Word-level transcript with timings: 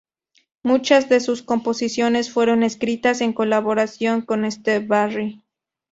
Muchas 0.63 1.09
de 1.09 1.19
sus 1.19 1.43
composiciones 1.43 2.31
fueron 2.31 2.63
escritas 2.63 3.21
en 3.21 3.33
colaboración 3.33 4.23
con 4.23 4.51
Steve 4.51 4.87
Barri. 4.87 5.43